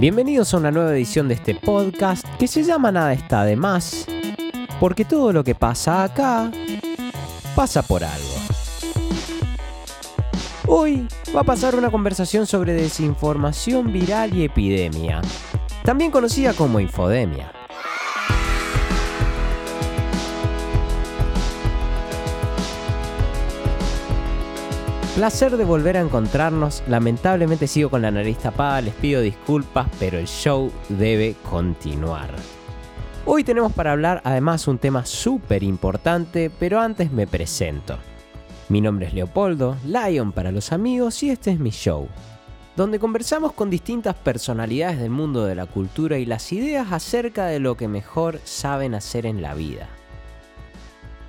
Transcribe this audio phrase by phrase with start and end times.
[0.00, 4.06] Bienvenidos a una nueva edición de este podcast que se llama Nada está de más,
[4.80, 6.50] porque todo lo que pasa acá
[7.54, 8.34] pasa por algo.
[10.66, 15.22] Hoy va a pasar una conversación sobre desinformación viral y epidemia,
[15.84, 17.53] también conocida como infodemia.
[25.14, 26.82] Placer de volver a encontrarnos.
[26.88, 32.30] Lamentablemente sigo con la nariz tapada, les pido disculpas, pero el show debe continuar.
[33.24, 37.96] Hoy tenemos para hablar además un tema súper importante, pero antes me presento.
[38.68, 42.08] Mi nombre es Leopoldo, Lion para los amigos y este es mi show,
[42.74, 47.60] donde conversamos con distintas personalidades del mundo de la cultura y las ideas acerca de
[47.60, 49.86] lo que mejor saben hacer en la vida.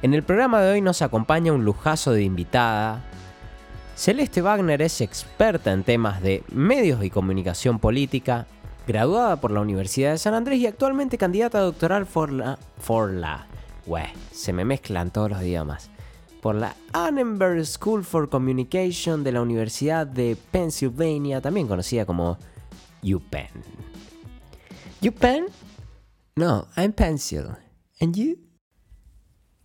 [0.01, 3.03] En el programa de hoy nos acompaña un lujazo de invitada,
[3.95, 8.45] Celeste Wagner es experta en temas de medios y comunicación política,
[8.85, 12.59] graduada por la Universidad de San Andrés y actualmente candidata doctoral por la...
[12.85, 13.47] por la...
[14.31, 15.89] se me mezclan todos los idiomas.
[16.41, 22.37] Por la Annenberg School for Communication de la Universidad de Pennsylvania, también conocida como
[23.01, 23.63] UPenn.
[25.01, 25.45] UPenn?
[26.35, 27.45] No, I'm Pencil.
[28.01, 28.37] And you?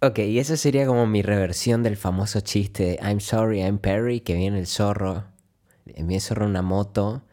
[0.02, 4.20] Ok, y esa sería como mi reversión del famoso chiste de I'm sorry, I'm Perry,
[4.20, 5.24] que viene el zorro,
[5.84, 7.26] viene el zorro en una moto,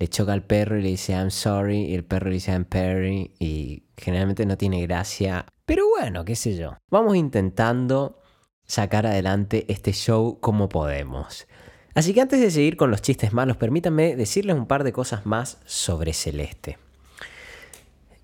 [0.00, 2.64] le choca al perro y le dice I'm sorry, y el perro le dice I'm
[2.64, 5.46] Perry, y generalmente no tiene gracia.
[5.64, 6.76] Pero bueno, qué sé yo.
[6.90, 8.20] Vamos intentando
[8.64, 11.46] sacar adelante este show como podemos.
[11.94, 15.24] Así que antes de seguir con los chistes malos, permítanme decirles un par de cosas
[15.24, 16.78] más sobre Celeste.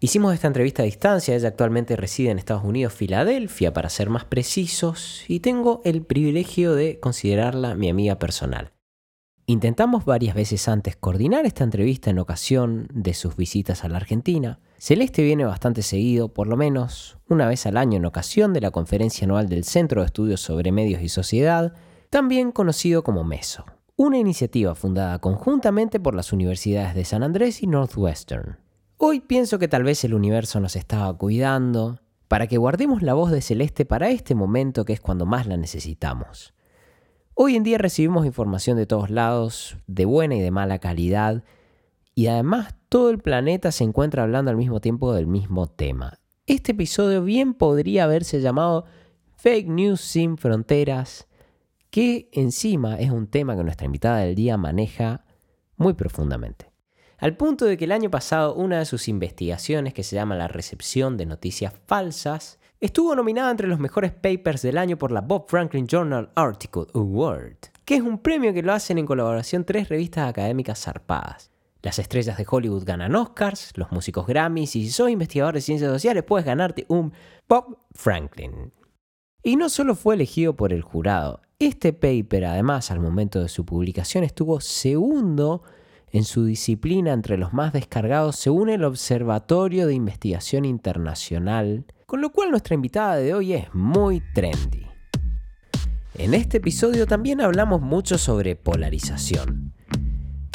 [0.05, 4.27] Hicimos esta entrevista a distancia, ella actualmente reside en Estados Unidos, Filadelfia, para ser más
[4.27, 8.73] precisos, y tengo el privilegio de considerarla mi amiga personal.
[9.47, 14.61] Intentamos varias veces antes coordinar esta entrevista en ocasión de sus visitas a la Argentina.
[14.77, 18.73] Celeste viene bastante seguido, por lo menos una vez al año en ocasión de la
[18.73, 21.73] conferencia anual del Centro de Estudios sobre Medios y Sociedad,
[22.11, 23.64] también conocido como MESO,
[23.97, 28.64] una iniciativa fundada conjuntamente por las universidades de San Andrés y Northwestern.
[28.97, 33.33] Hoy pienso que tal vez el universo nos estaba cuidando para que guardemos la voz
[33.33, 36.55] de Celeste para este momento que es cuando más la necesitamos.
[37.35, 41.43] Hoy en día recibimos información de todos lados, de buena y de mala calidad,
[42.15, 46.21] y además todo el planeta se encuentra hablando al mismo tiempo del mismo tema.
[46.47, 48.85] Este episodio bien podría haberse llamado
[49.35, 51.27] Fake News sin Fronteras,
[51.91, 55.25] que encima es un tema que nuestra invitada del día maneja
[55.77, 56.73] muy profundamente
[57.19, 60.48] al punto de que el año pasado una de sus investigaciones, que se llama La
[60.48, 65.47] recepción de noticias falsas, estuvo nominada entre los mejores papers del año por la Bob
[65.48, 70.29] Franklin Journal Article Award, que es un premio que lo hacen en colaboración tres revistas
[70.29, 71.51] académicas zarpadas.
[71.83, 75.92] Las estrellas de Hollywood ganan Oscars, los músicos Grammys y si sos investigador de ciencias
[75.92, 77.13] sociales puedes ganarte un
[77.46, 78.73] Bob Franklin.
[79.42, 83.67] Y no solo fue elegido por el jurado, este paper además al momento de su
[83.67, 85.63] publicación estuvo segundo
[86.14, 92.30] en su disciplina entre los más descargados según el Observatorio de Investigación Internacional, con lo
[92.30, 94.86] cual nuestra invitada de hoy es muy trendy.
[96.17, 99.75] En este episodio también hablamos mucho sobre polarización,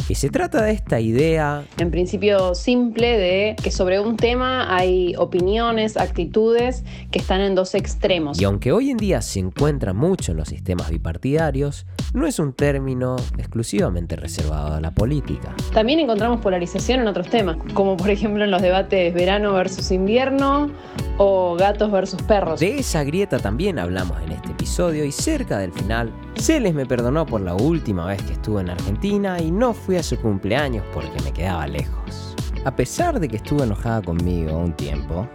[0.10, 1.66] que se trata de esta idea...
[1.78, 7.76] En principio simple de que sobre un tema hay opiniones, actitudes que están en dos
[7.76, 8.42] extremos.
[8.42, 12.54] Y aunque hoy en día se encuentra mucho en los sistemas bipartidarios, no es un
[12.54, 15.56] término exclusivamente reservado a la política.
[15.76, 20.72] También encontramos polarización en otros temas, como por ejemplo en los debates verano versus invierno
[21.20, 22.60] o gatos versus perros.
[22.60, 27.26] De esa grieta también hablamos en este episodio y cerca del final, Celes me perdonó
[27.26, 31.22] por la última vez que estuve en Argentina y no fui a su cumpleaños porque
[31.22, 32.34] me quedaba lejos.
[32.64, 35.28] A pesar de que estuvo enojada conmigo un tiempo,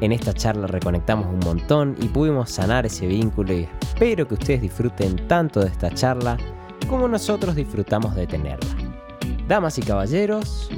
[0.00, 4.62] en esta charla reconectamos un montón y pudimos sanar ese vínculo y espero que ustedes
[4.62, 6.36] disfruten tanto de esta charla
[6.88, 8.70] como nosotros disfrutamos de tenerla.
[9.48, 10.70] Damas y caballeros,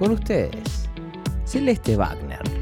[0.00, 0.88] con ustedes,
[1.44, 2.55] Celeste Wagner.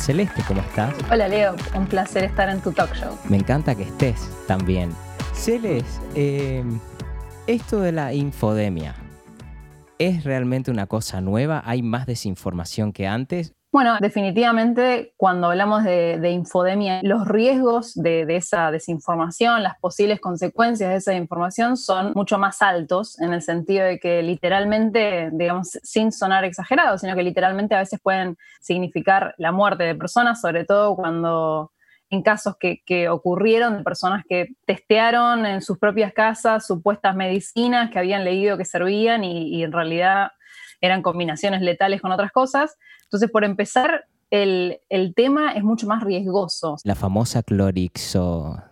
[0.00, 0.94] Celeste, ¿cómo estás?
[1.10, 3.18] Hola Leo, un placer estar en tu talk show.
[3.28, 4.90] Me encanta que estés también.
[5.34, 6.64] Celeste, eh,
[7.46, 8.94] esto de la infodemia,
[9.98, 11.62] ¿es realmente una cosa nueva?
[11.66, 13.52] ¿Hay más desinformación que antes?
[13.72, 20.96] Bueno, definitivamente cuando hablamos de, infodemia, los riesgos de, esa desinformación, las posibles consecuencias de
[20.96, 26.44] esa información son mucho más altos en el sentido de que literalmente, digamos, sin sonar
[26.44, 31.70] exagerado, sino que literalmente a veces pueden significar la muerte de personas, sobre todo cuando
[32.10, 38.00] en casos que, ocurrieron de personas que testearon en sus propias casas supuestas medicinas que
[38.00, 40.32] habían leído que servían y, en realidad
[40.80, 42.76] eran combinaciones letales con otras cosas.
[43.04, 44.80] Entonces, por empezar, el,
[45.14, 46.76] tema es mucho más riesgoso.
[46.84, 48.62] La famosa clorixo.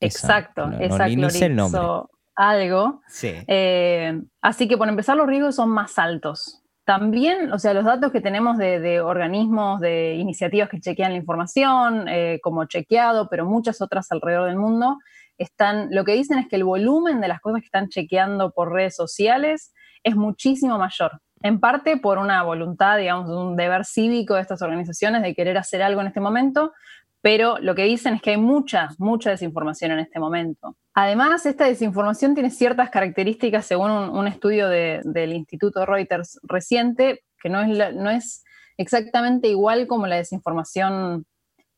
[0.00, 3.02] Exacto, esa clorixo algo.
[3.08, 3.34] Sí.
[3.48, 6.62] Eh, así que por empezar los riesgos son más altos.
[6.84, 12.08] También, o sea, los datos que tenemos de, organismos, de iniciativas que chequean la información,
[12.08, 14.96] eh, como chequeado, pero muchas otras alrededor del mundo,
[15.36, 18.72] están, lo que dicen es que el volumen de las cosas que están chequeando por
[18.72, 21.20] redes sociales es muchísimo mayor.
[21.42, 25.82] En parte por una voluntad, digamos, un deber cívico de estas organizaciones de querer hacer
[25.82, 26.72] algo en este momento,
[27.20, 30.76] pero lo que dicen es que hay mucha, mucha desinformación en este momento.
[30.94, 37.62] Además, esta desinformación tiene ciertas características según un, estudio del Instituto Reuters reciente, que no
[37.62, 38.44] es, no es
[38.76, 41.26] exactamente igual como la desinformación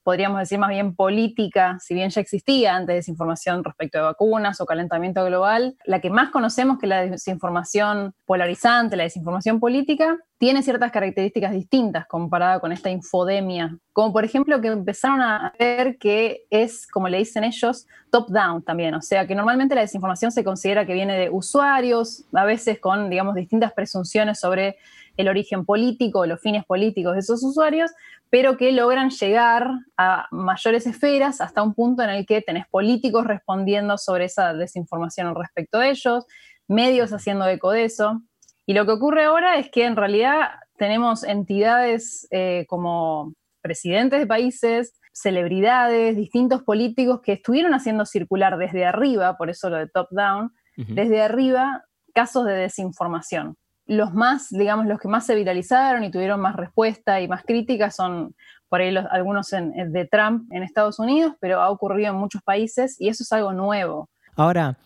[0.03, 4.67] podríamos decir más bien política, si bien ya existía antes desinformación respecto de vacunas o
[4.67, 10.91] calentamiento global, la que más conocemos que la desinformación polarizante, la desinformación política, tiene ciertas
[10.91, 16.87] características distintas comparada con esta infodemia, como por ejemplo que empezaron a ver que es,
[16.87, 20.95] como le dicen ellos, top-down también, o sea que normalmente la desinformación se considera que
[20.95, 24.79] viene de usuarios, a veces con, digamos, distintas presunciones sobre
[25.21, 27.91] el origen político, los fines políticos de esos usuarios,
[28.31, 33.27] pero que logran llegar a mayores esferas hasta un punto en el que tenés políticos
[33.27, 36.27] respondiendo sobre esa desinformación respecto de ellos,
[36.69, 38.23] medios haciendo eco de eso.
[38.67, 44.27] Y lo que ocurre ahora es que en realidad tenemos entidades eh, como presidentes de
[44.27, 50.53] países, celebridades, distintos políticos que estuvieron haciendo circular desde arriba, por eso lo de top-down,
[50.77, 51.85] desde arriba
[52.15, 53.57] casos de desinformación
[53.91, 57.97] los más, digamos, los que más se viralizaron y tuvieron más respuesta y más críticas
[57.97, 58.37] son
[58.69, 63.09] por ahí algunos de Trump en Estados Unidos, pero ha ocurrido en muchos países y
[63.09, 64.09] eso es algo nuevo.
[64.37, 64.79] Ahora,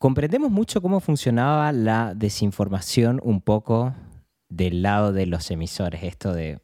[0.00, 3.94] comprendemos mucho cómo funcionaba la desinformación un poco
[4.48, 6.58] del lado de los emisores, esto de,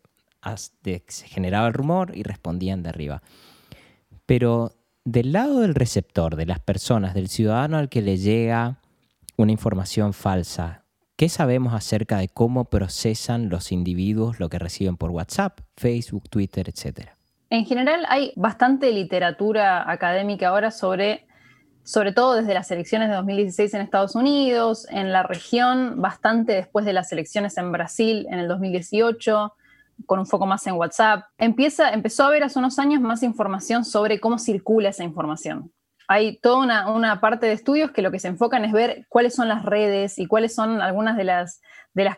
[0.83, 3.23] de se generaba el rumor y respondían de arriba.
[4.27, 4.73] Pero
[5.05, 8.81] del lado del receptor, de las personas, del ciudadano al que le llega
[9.37, 10.80] una información falsa,
[11.21, 16.71] ¿Qué sabemos acerca de cómo procesan los individuos lo que reciben por WhatsApp, Facebook, Twitter,
[16.71, 17.19] etcétera?
[17.51, 21.27] En general hay bastante literatura académica ahora sobre,
[21.83, 26.87] sobre todo desde las elecciones de 2016 en Estados Unidos, en la región, bastante después
[26.87, 29.53] de las elecciones en Brasil en el 2018
[30.07, 31.25] con un foco más en WhatsApp.
[31.37, 35.71] Empieza, empezó a haber hace unos años más información sobre cómo circula esa información
[36.13, 39.47] hay toda una, parte de estudios que lo que se enfocan es ver cuáles son
[39.47, 41.61] las redes y cuáles son algunas de las,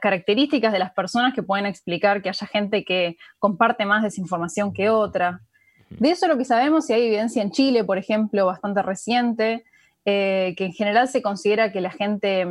[0.00, 4.88] características de las personas que pueden explicar que haya gente que comparte más desinformación que
[4.88, 5.42] otra.
[5.90, 9.62] De eso lo que sabemos, y hay evidencia en Chile, por ejemplo, bastante reciente,
[10.06, 12.46] eh, que en general se considera que la gente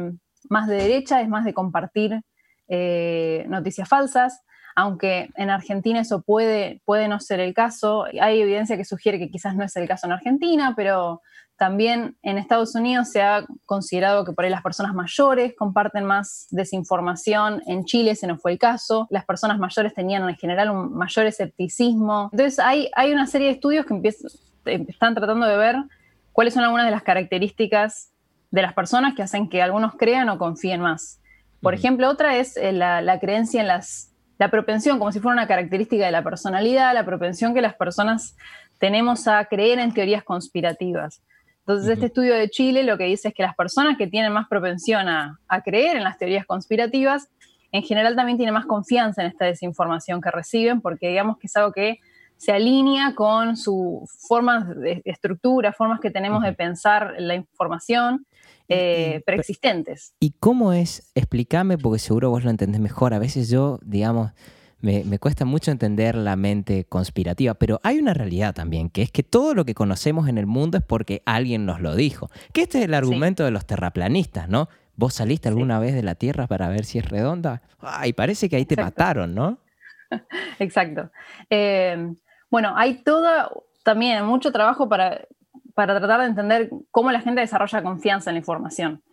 [0.48, 2.22] más de derecha es más de compartir
[2.68, 4.44] eh, noticias falsas,
[4.76, 8.06] aunque en Argentina eso puede, puede no ser el caso.
[8.20, 11.22] Hay evidencia que sugiere que quizás no es el caso en Argentina, pero
[11.58, 16.48] también en Estados Unidos se ha considerado que por ahí las personas mayores comparten más
[16.50, 17.62] desinformación.
[17.68, 19.08] En Chile ese no fue el caso.
[19.12, 22.30] Las personas mayores tenían en general un mayor escepticismo.
[22.32, 24.16] Entonces hay, hay una serie de estudios que
[24.88, 25.76] están tratando de ver
[26.32, 28.12] cuáles son algunas de las características
[28.50, 31.22] de las personas que hacen que algunos crean o confíen más.
[31.62, 34.11] Por ejemplo, otra es eh, la, creencia en las,
[34.41, 38.36] la propensión, como si fuera una característica de la personalidad, la propensión que las personas
[38.79, 41.21] tenemos a creer en teorías conspirativas.
[41.60, 44.48] Entonces, este estudio de Chile lo que dice es que las personas que tienen más
[44.48, 47.29] propensión a, creer en las teorías conspirativas,
[47.71, 51.55] en general también tienen más confianza en esta desinformación que reciben, porque digamos que es
[51.55, 52.00] algo que
[52.36, 58.25] se alinea con su formas de estructura, formas que tenemos de pensar la información
[58.72, 60.13] eh, preexistentes.
[60.20, 61.12] ¿Y cómo es?
[61.16, 63.13] Explícame, porque seguro vos lo entendés mejor.
[63.13, 64.32] A veces yo, digamos,
[64.82, 69.24] me, cuesta mucho entender la mente conspirativa, pero hay una realidad también, que es que
[69.24, 72.30] todo lo que conocemos en el mundo es porque alguien nos lo dijo.
[72.54, 74.70] Que este es el argumento de los terraplanistas, ¿no?
[74.96, 77.62] ¿Vos saliste alguna vez de la Tierra para ver si es redonda?
[77.80, 79.60] Ay, parece que ahí te mataron, ¿no?
[80.60, 81.12] Exacto.
[81.50, 82.13] Eh,
[82.50, 85.28] bueno, hay todo, también mucho trabajo para,
[85.74, 89.04] para tratar de entender cómo la gente desarrolla confianza en la información.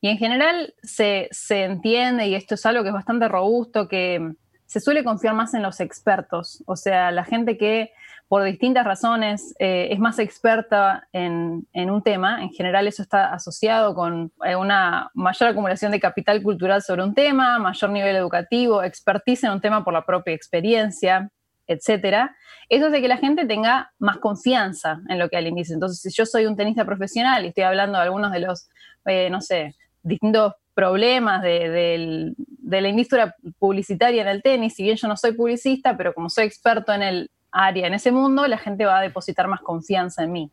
[0.00, 4.34] Y en general se, se entiende, y esto es algo que es bastante robusto, que
[4.66, 7.92] se suele confiar más en los expertos, o sea, la gente que
[8.28, 13.94] por distintas razones eh, es más experta en, un tema, en general eso está asociado
[13.94, 19.44] con eh, una mayor acumulación de capital cultural sobre un tema, mayor nivel educativo, expertise
[19.44, 21.30] en un tema por la propia experiencia.
[21.66, 22.36] Etcétera,
[22.68, 25.74] eso hace que la gente tenga más confianza en lo que alguien dice.
[25.74, 28.68] Entonces, si yo soy un tenista profesional y estoy hablando de algunos de los,
[29.04, 35.08] eh, no sé, distintos problemas de, la industria publicitaria en el tenis, si bien yo
[35.08, 38.84] no soy publicista, pero como soy experto en el área, en ese mundo, la gente
[38.84, 40.50] va a depositar más confianza en mí.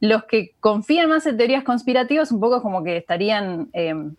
[0.00, 4.16] Los que confían más en teorías conspirativas, un poco como que estarían em,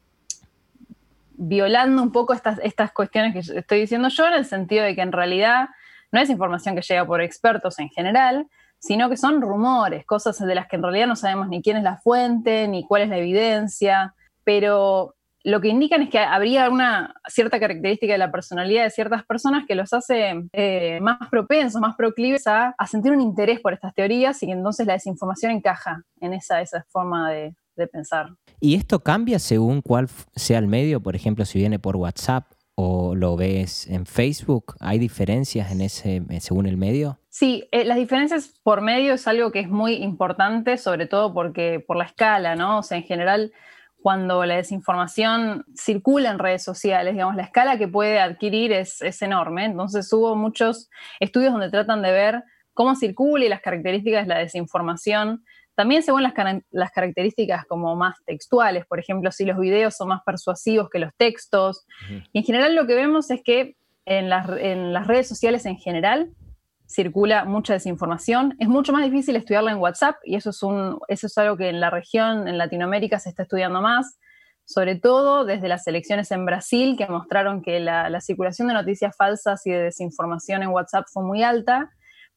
[1.34, 5.02] violando un poco estas, estas cuestiones que estoy diciendo yo, en el sentido de que
[5.02, 5.68] en realidad
[6.14, 8.48] no es información que llega por expertos en general,
[8.80, 11.84] sino que son rumores, cosas de las que en realidad no sabemos ni quién es
[11.84, 17.16] la fuente, ni cuál es la evidencia, pero lo que indican es que habría una
[17.28, 21.96] cierta característica de la personalidad de ciertas personas que los hace eh, más propensos, más
[21.96, 26.34] proclives a, sentir un interés por estas teorías y que entonces la desinformación encaja en
[26.34, 28.30] esa, forma de, de pensar.
[28.60, 31.02] ¿Y esto cambia según cuál sea el medio?
[31.02, 34.76] Por ejemplo, si viene por WhatsApp o lo ves en Facebook?
[34.80, 37.20] ¿Hay diferencias en ese, según el medio?
[37.30, 41.84] Sí, eh, las diferencias por medio es algo que es muy importante, sobre todo porque
[41.86, 42.80] por la escala, ¿no?
[42.80, 43.52] O sea, en general,
[44.02, 49.22] cuando la desinformación circula en redes sociales, digamos, la escala que puede adquirir es, es
[49.22, 49.66] enorme.
[49.66, 50.90] Entonces hubo muchos
[51.20, 55.44] estudios donde tratan de ver cómo circula y las características de la desinformación
[55.76, 56.34] también según las,
[56.72, 61.12] las, características como más textuales, por ejemplo, si los videos son más persuasivos que los
[61.18, 61.86] textos.
[62.32, 63.76] Y en general lo que vemos es que
[64.06, 66.30] en las, en las, redes sociales en general
[66.86, 68.56] circula mucha desinformación.
[68.60, 71.70] Es mucho más difícil estudiarla en WhatsApp y eso es, un, eso es algo que
[71.70, 74.20] en la región, en Latinoamérica, se está estudiando más,
[74.66, 79.16] sobre todo desde las elecciones en Brasil, que mostraron que la, la circulación de noticias
[79.18, 81.90] falsas y de desinformación en WhatsApp fue muy alta,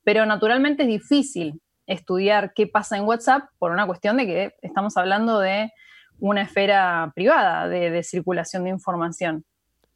[0.04, 4.96] pero naturalmente es difícil estudiar qué pasa en WhatsApp por una cuestión de que estamos
[4.96, 5.72] hablando de
[6.18, 9.44] una esfera privada de, circulación de información.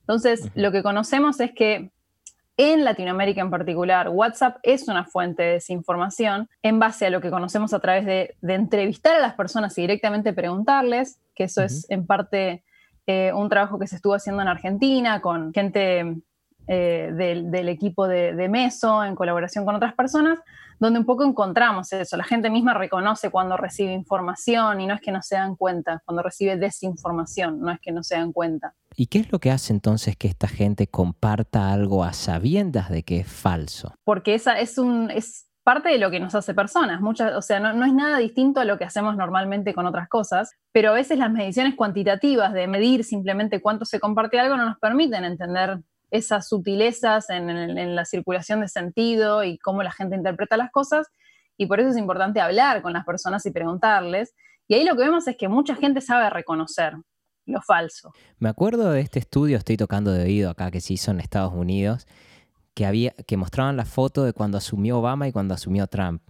[0.00, 1.90] Entonces, lo que conocemos es que
[2.56, 7.30] en Latinoamérica en particular, WhatsApp es una fuente de desinformación en base a lo que
[7.30, 12.06] conocemos a través de, entrevistar a las personas y directamente preguntarles, que eso es en
[12.06, 12.62] parte
[13.06, 16.16] eh, un trabajo que se estuvo haciendo en Argentina con gente
[16.66, 20.38] eh, del, equipo de, de, Meso en colaboración con otras personas,
[20.80, 22.16] donde un poco encontramos eso.
[22.16, 26.02] La gente misma reconoce cuando recibe información y no es que no se dan cuenta,
[26.04, 28.74] cuando recibe desinformación, no es que no se dan cuenta.
[28.96, 33.04] ¿Y qué es lo que hace entonces que esta gente comparta algo a sabiendas de
[33.04, 33.94] que es falso?
[34.04, 35.10] Porque esa es un...
[35.10, 37.00] Es, parte de lo que nos hace personas.
[37.00, 40.08] Muchas, o sea, no, no, es nada distinto a lo que hacemos normalmente con otras
[40.08, 44.64] cosas, pero a veces las mediciones cuantitativas de medir simplemente cuánto se comparte algo no
[44.64, 45.78] nos permiten entender
[46.10, 51.08] esas sutilezas en, la circulación de sentido y cómo la gente interpreta las cosas.
[51.56, 54.34] Y por eso es importante hablar con las personas y preguntarles.
[54.66, 56.94] Y ahí lo que vemos es que mucha gente sabe reconocer
[57.46, 58.12] lo falso.
[58.38, 61.52] Me acuerdo de este estudio, estoy tocando de oído acá, que se hizo en Estados
[61.52, 62.06] Unidos,
[62.74, 66.22] que, había, que mostraban la foto de cuando asumió Obama y cuando asumió Trump.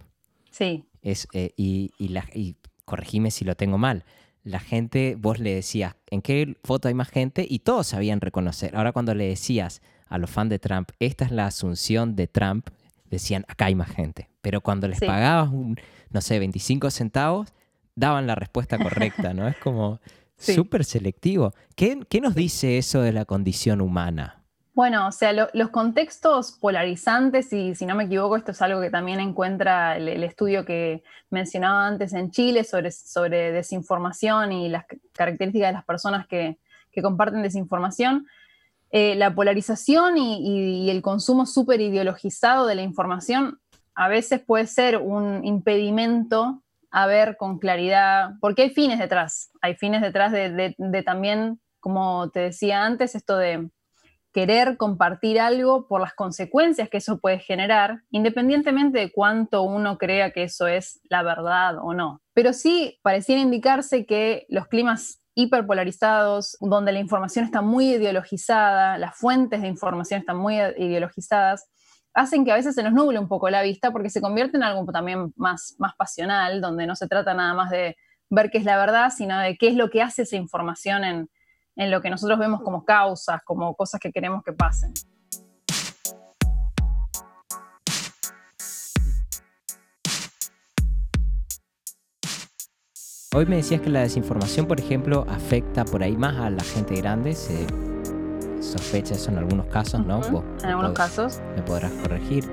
[0.49, 0.85] Sí.
[1.01, 4.03] Es, eh, y, y, y corregime si lo tengo mal
[4.43, 8.75] la gente, vos le decías en qué foto hay más gente y todos sabían reconocer.
[8.75, 12.69] Ahora cuando le decías a los fans de Trump, esta es la asunción de Trump,
[13.09, 14.29] decían, acá hay más gente.
[14.41, 15.77] Pero cuando les pagabas, un,
[16.09, 17.53] no sé, 25 centavos,
[17.95, 19.47] daban la respuesta correcta, ¿no?
[19.47, 19.99] Es como
[20.37, 21.53] súper selectivo.
[21.75, 24.40] ¿Qué, ¿Qué nos dice eso de la condición humana?
[24.73, 28.89] Bueno, o sea, los contextos polarizantes, y si no me equivoco, esto es algo que
[28.89, 35.69] también encuentra el, estudio que mencionaba antes en Chile sobre, sobre, desinformación y las características
[35.69, 36.57] de las personas que,
[37.01, 38.27] comparten desinformación.
[38.91, 43.59] Eh, la polarización y, el consumo súper ideologizado de la información
[43.93, 49.75] a veces puede ser un impedimento a ver con claridad, porque hay fines detrás, hay
[49.75, 53.69] fines detrás de también, como te decía antes, esto de
[54.33, 60.31] querer compartir algo por las consecuencias que eso puede generar, independientemente de cuánto uno crea
[60.31, 62.21] que eso es la verdad o no.
[62.33, 69.17] Pero sí pareciera indicarse que los climas hiperpolarizados, donde la información está muy ideologizada, las
[69.17, 71.69] fuentes de información están muy ideologizadas,
[72.13, 74.63] hacen que a veces se nos nuble un poco la vista porque se convierte en
[74.63, 77.95] algo también más, más pasional, donde no se trata nada más de
[78.29, 81.29] ver qué es la verdad, sino de qué es lo que hace esa información en,
[81.75, 84.93] en lo que nosotros vemos como causas, como cosas que queremos que pasen.
[93.33, 96.95] Hoy me decías que la desinformación, por ejemplo, afecta por ahí más a la gente
[96.95, 97.33] grande.
[97.33, 97.65] Se
[98.61, 100.21] sospecha eso en algunos casos, ¿no?
[100.59, 101.39] en algunos casos.
[101.55, 102.43] Me podrás corregir.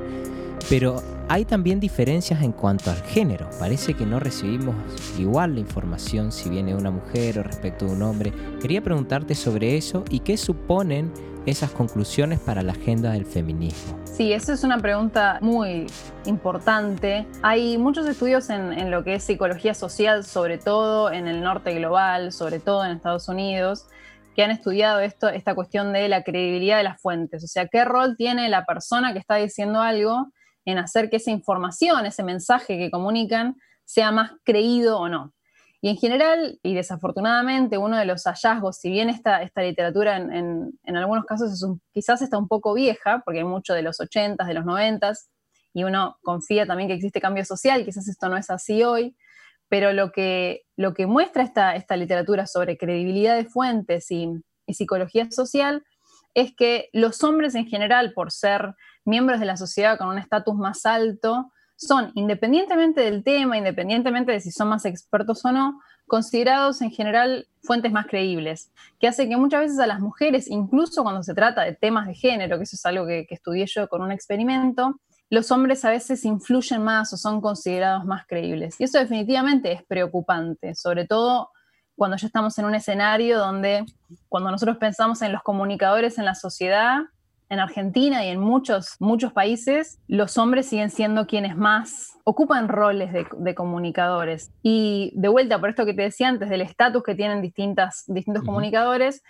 [0.71, 3.49] Pero hay también diferencias en cuanto al género.
[3.59, 4.75] Parece que no recibimos
[5.19, 8.33] igual la información si viene una mujer o respecto de un hombre.
[8.61, 11.13] Quería preguntarte sobre eso y qué suponen
[11.45, 13.99] esas conclusiones para la agenda del feminismo.
[14.05, 15.87] Sí, esa es una pregunta muy
[16.25, 17.27] importante.
[17.43, 22.33] Hay muchos estudios en, lo que es psicología social, sobre todo en el norte global,
[22.33, 23.87] sobre todo en Estados Unidos,
[24.35, 27.45] que han estudiado esta cuestión de la credibilidad de las fuentes.
[27.45, 30.33] O sea, qué rol tiene la persona que está diciendo algo
[30.71, 33.57] en hacer que esa información, ese mensaje que comunican,
[33.87, 35.33] sea más creído o no.
[35.81, 40.79] Y en general, y desafortunadamente, uno de los hallazgos, si bien esta, esta literatura en,
[40.85, 44.65] algunos casos quizás está un poco vieja, porque hay mucho de los 80s, de los
[44.65, 45.29] 90s,
[45.73, 49.17] y uno confía también que existe cambio social, quizás esto no es así hoy,
[49.69, 54.29] pero lo que, lo que muestra esta, esta literatura sobre credibilidad de fuentes y,
[54.67, 55.83] y psicología social
[56.35, 58.75] es que los hombres en general, por ser
[59.09, 64.41] miembros de la sociedad con un estatus más alto, son, independientemente del tema, independientemente de
[64.41, 69.37] si son más expertos o no, considerados en general fuentes más creíbles, que hace que
[69.37, 72.77] muchas veces a las mujeres, incluso cuando se trata de temas de género, que eso
[72.77, 75.01] es algo que, estudié yo con un experimento,
[75.31, 78.77] los hombres a veces influyen más o son considerados más creíbles.
[78.79, 81.51] Y eso definitivamente es preocupante, sobre todo
[81.95, 83.85] cuando ya estamos en un escenario donde,
[84.29, 87.01] cuando nosotros pensamos en los comunicadores en la sociedad,
[87.51, 93.11] en Argentina y en muchos, muchos países, los hombres siguen siendo quienes más ocupan roles
[93.13, 94.53] de, comunicadores.
[94.63, 98.45] Y de vuelta, por esto que te decía antes, del estatus que tienen distintas, distintos
[98.45, 99.23] comunicadores,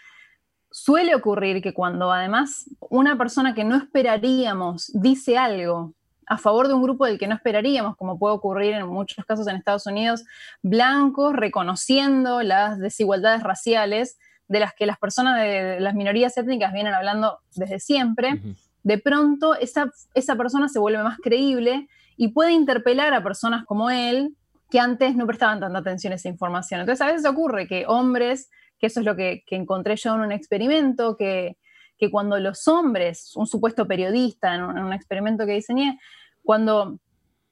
[0.70, 5.94] suele ocurrir que cuando además una persona que no esperaríamos dice algo
[6.26, 9.46] a favor de un grupo del que no esperaríamos, como puede ocurrir en muchos casos
[9.46, 10.24] en Estados Unidos,
[10.62, 14.18] blancos reconociendo las desigualdades raciales,
[14.48, 18.40] de las que las personas de las minorías étnicas vienen hablando desde siempre,
[18.82, 23.90] de pronto esa, esa persona se vuelve más creíble y puede interpelar a personas como
[23.90, 24.34] él
[24.70, 26.80] que antes no prestaban tanta atención a esa información.
[26.80, 30.32] Entonces a veces ocurre que hombres, que eso es lo que, encontré yo en un
[30.32, 31.56] experimento, que,
[31.98, 35.98] que, cuando los hombres, un supuesto periodista en un experimento que diseñé,
[36.42, 36.98] cuando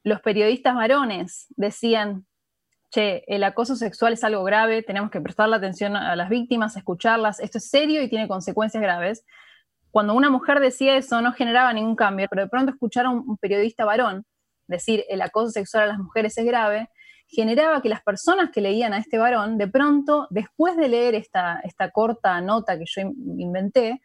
[0.02, 2.26] los periodistas varones decían,
[2.90, 7.40] che, el acoso sexual es algo grave, tenemos que prestarle atención a las víctimas, escucharlas,
[7.40, 9.24] esto es serio y tiene consecuencias graves.
[9.90, 13.38] Cuando una mujer decía eso no generaba ningún cambio, pero de pronto escuchar a un
[13.38, 14.24] periodista varón
[14.66, 16.88] decir el acoso sexual a las mujeres es grave,
[17.28, 21.60] generaba que las personas que leían a este varón, de pronto, después de leer esta,
[21.64, 24.00] esta corta nota que yo inventé,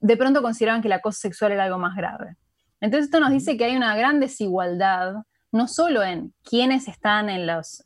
[0.00, 2.36] de pronto consideraban que el acoso sexual era algo más grave.
[2.80, 5.14] Entonces esto nos dice que hay una gran desigualdad
[5.52, 7.82] no solo en quiénes están en los,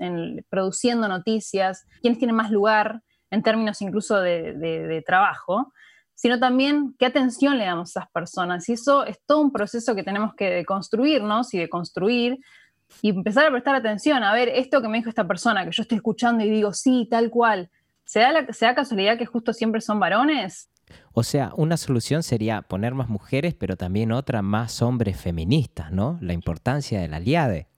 [0.49, 5.73] produciendo noticias, quiénes tienen más lugar en términos incluso de, trabajo,
[6.15, 8.69] sino también qué atención le damos a esas personas.
[8.69, 12.39] Y eso es todo un proceso que tenemos que construirnos y de construir
[13.01, 15.83] y empezar a prestar atención, a ver, esto que me dijo esta persona, que yo
[15.83, 17.71] estoy escuchando y digo, sí, tal cual,
[18.05, 20.69] ¿se da, la, ¿se da casualidad que justo siempre son varones?
[21.13, 26.19] O sea, una solución sería poner más mujeres, pero también otra más hombres feministas, ¿no?
[26.21, 27.69] La importancia del aliade.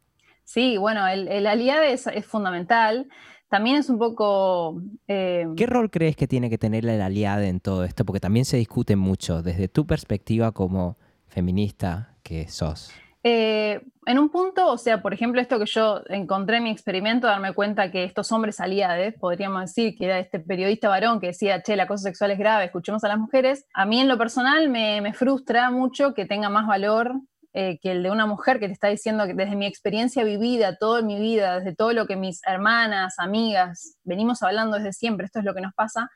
[0.45, 3.09] Sí, bueno, el, el aliade es, fundamental.
[3.49, 4.81] También es un poco...
[5.09, 8.05] Eh, ¿Qué rol crees que tiene que tener el aliade en todo esto?
[8.05, 12.93] Porque también se discute mucho desde tu perspectiva como feminista que sos.
[13.27, 17.27] Eh, en un punto, o sea, por ejemplo, esto que yo encontré en mi experimento,
[17.27, 21.63] darme cuenta que estos hombres aliades, podríamos decir que era este periodista varón que decía,
[21.63, 24.69] che, la cosa sexual es grave, escuchemos a las mujeres, a mí en lo personal
[24.69, 27.15] me, me frustra mucho que tenga más valor
[27.55, 30.77] eh, que el de una mujer que te está diciendo que desde mi experiencia vivida,
[30.77, 35.39] toda mi vida, desde todo lo que mis hermanas, amigas, venimos hablando desde siempre, esto
[35.39, 36.11] es lo que nos pasa,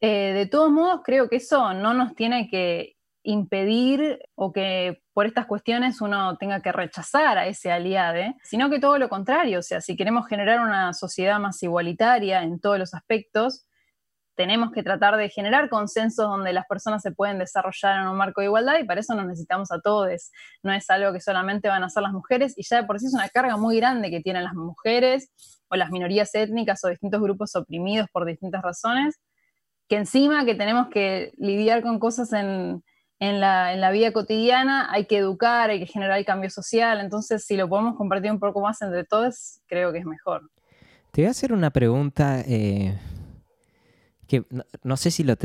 [0.00, 5.26] eh, de todos modos creo que eso no nos tiene que impedir o que por
[5.26, 9.62] estas cuestiones uno tenga que rechazar a ese aliade, sino que todo lo contrario, o
[9.62, 13.64] sea, si queremos generar una sociedad más igualitaria en todos los aspectos,
[14.34, 18.40] tenemos que tratar de generar consensos donde las personas se pueden desarrollar en un marco
[18.40, 20.32] de igualdad y para eso nos necesitamos a todos.
[20.64, 23.06] No es algo que solamente van a hacer las mujeres y ya de por sí
[23.06, 25.30] es una carga muy grande que tienen las mujeres
[25.68, 29.20] o las minorías étnicas o distintos grupos oprimidos por distintas razones,
[29.88, 32.82] que encima que tenemos que lidiar con cosas en,
[33.20, 37.56] en la, vida cotidiana, hay que educar, hay que generar el cambio social, entonces si
[37.56, 40.50] lo podemos compartir un poco más entre todos, creo que es mejor.
[41.10, 42.98] Te voy a hacer una pregunta eh,
[44.26, 44.44] que
[44.82, 45.36] no, sé si lo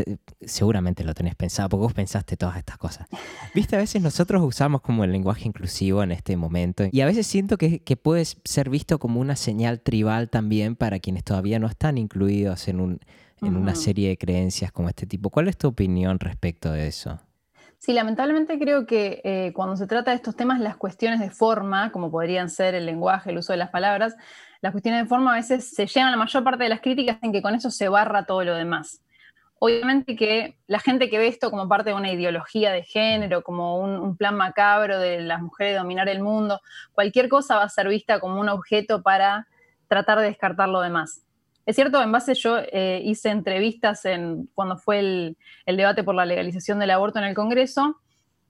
[0.41, 3.08] seguramente lo tenés pensado, porque vos pensaste todas estas cosas.
[3.53, 7.27] Viste, a veces nosotros usamos como el lenguaje inclusivo en este momento y a veces
[7.27, 11.67] siento que, que puede ser visto como una señal tribal también para quienes todavía no
[11.67, 12.99] están incluidos en, un,
[13.41, 15.29] en una serie de creencias como este tipo.
[15.29, 17.19] ¿Cuál es tu opinión respecto de eso?
[17.79, 21.93] Sí, lamentablemente creo que eh, cuando se trata de estos temas, las cuestiones de forma,
[21.93, 24.17] como podrían ser el lenguaje, el uso de las palabras,
[24.59, 27.31] las cuestiones de forma a veces se llevan la mayor parte de las críticas en
[27.31, 29.01] que con eso se barra todo lo demás.
[29.59, 33.79] Obviamente que la gente que ve esto como parte de una ideología de género, como
[33.79, 36.59] un, plan macabro de las mujeres dominar el mundo,
[36.91, 39.47] cualquier cosa va a ser vista como un objeto para
[39.87, 41.23] tratar de descartar lo demás.
[41.69, 46.25] Es cierto, en base yo eh, hice entrevistas en, cuando fue el, debate por la
[46.25, 48.01] legalización del aborto en el Congreso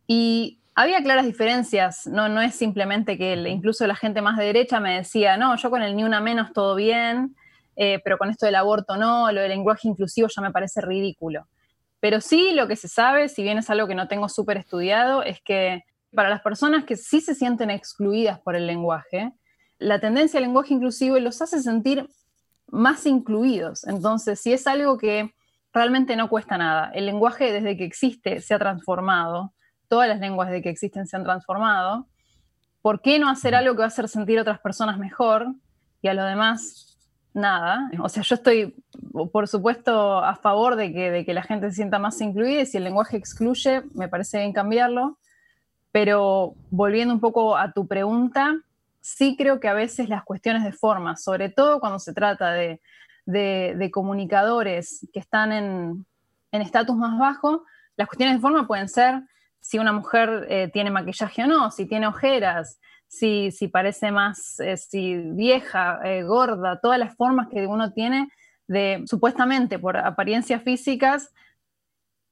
[0.07, 4.79] y había claras diferencias, no, no es simplemente que incluso la gente más de derecha
[4.79, 7.35] me decía, no, yo con el ni una menos todo bien,
[7.75, 11.45] eh, pero con esto del aborto no, lo del lenguaje inclusivo ya me parece ridículo.
[11.99, 15.23] Pero sí lo que se sabe, si bien es algo que no tengo súper estudiado,
[15.23, 15.83] es que
[16.15, 19.33] para las personas que sí se sienten excluidas por el lenguaje,
[19.77, 22.07] la tendencia al lenguaje inclusivo los hace sentir
[22.71, 23.85] más incluidos.
[23.85, 25.33] Entonces, si es algo que
[25.73, 29.53] realmente no cuesta nada, el lenguaje desde que existe se ha transformado,
[29.87, 32.07] todas las lenguas desde que existen se han transformado,
[32.81, 35.47] ¿por qué no hacer algo que va a hacer sentir a otras personas mejor
[36.01, 36.89] y a los demás
[37.33, 37.89] nada.
[37.99, 38.75] O sea, yo estoy,
[39.31, 42.65] por supuesto, a favor de que, de que la gente se sienta más incluida y
[42.65, 45.17] si el lenguaje excluye, me parece bien cambiarlo.
[45.91, 48.55] Pero volviendo un poco a tu pregunta,
[49.01, 52.81] sí creo que a veces las cuestiones de forma, sobre todo cuando se trata de,
[53.91, 56.05] comunicadores que están en
[56.51, 57.63] estatus más bajo,
[57.95, 59.23] las cuestiones de forma pueden ser
[59.59, 64.77] si una mujer eh, tiene maquillaje o no, si tiene ojeras, si, parece más eh,
[64.77, 68.29] si vieja, eh, gorda, todas las formas que uno tiene
[68.67, 71.33] de, supuestamente por apariencias físicas,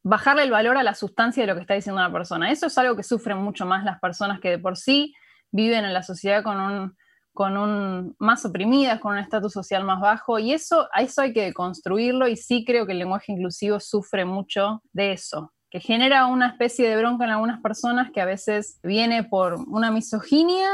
[0.04, 2.52] bajarle el valor a la sustancia de lo que está diciendo una persona.
[2.52, 5.14] Eso es algo que sufren mucho más las personas que de por sí
[5.52, 6.96] viven en la sociedad con un,
[7.34, 11.34] con un más oprimidas, con un estatus social más bajo, y eso, a eso hay
[11.34, 16.28] que construirlo, y sí creo que el lenguaje inclusivo sufre mucho de eso que genera
[16.28, 20.70] una especie de bronca en algunas personas que a veces viene por una misoginia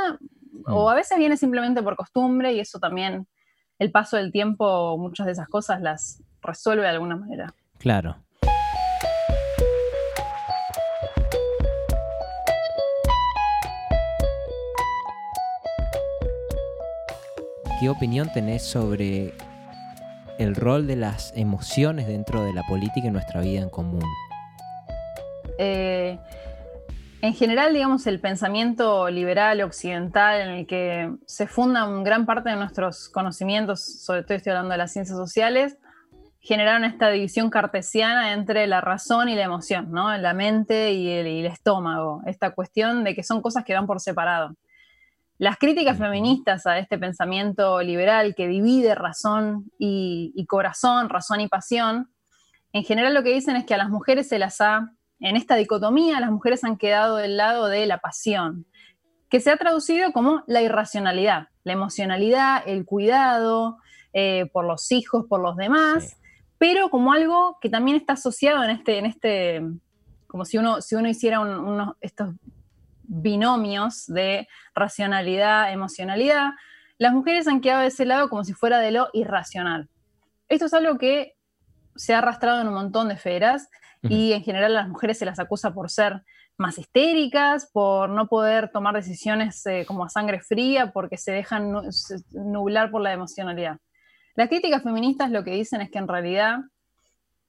[0.65, 0.89] o mm.
[0.89, 3.27] a veces viene simplemente por costumbre y eso también
[3.79, 7.53] el paso del tiempo muchas de esas cosas las resuelve de alguna manera.
[7.79, 8.17] Claro.
[17.83, 19.33] ¿Qué opinión tenés sobre
[20.39, 24.01] el rol de las emociones dentro de la política y nuestra vida en común?
[25.57, 26.17] Eh,
[27.21, 32.55] en general, digamos, el pensamiento liberal occidental en el que se funda gran parte de
[32.55, 35.77] nuestros conocimientos, sobre todo estoy hablando de las ciencias sociales,
[36.39, 40.15] generaron esta división cartesiana entre la razón y la emoción, ¿no?
[40.17, 44.55] La mente y el, estómago, esta cuestión de que son cosas que van por separado.
[45.37, 52.13] Las críticas feministas a este pensamiento liberal que divide razón y corazón, razón y pasión,
[52.71, 54.93] en general lo que dicen es que a las mujeres se las ha
[55.23, 58.65] en esta dicotomía las mujeres han quedado del lado de la pasión,
[59.29, 63.77] que se ha traducido como la irracionalidad, la emocionalidad, el cuidado
[64.11, 66.17] eh, por los hijos, por los demás,
[66.57, 69.61] pero como algo que también está asociado en este, en este
[70.27, 72.35] como si uno, si uno hiciera uno, estos
[73.03, 76.51] binomios de racionalidad, emocionalidad,
[76.97, 79.89] las mujeres han quedado de ese lado como si fuera de lo irracional.
[80.47, 81.35] Esto es algo que
[81.95, 83.69] se ha arrastrado en un montón de esferas
[84.01, 86.23] y en general a las mujeres se las acusa por ser
[86.57, 91.71] más histéricas, por no poder tomar decisiones eh, como a sangre fría, porque se dejan
[92.31, 93.77] nublar por la emocionalidad.
[94.35, 96.59] Las críticas feministas lo que dicen es que en realidad